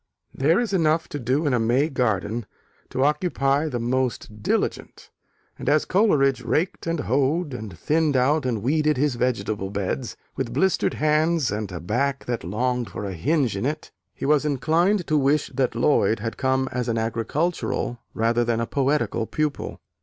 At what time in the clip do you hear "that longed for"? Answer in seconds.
12.25-13.05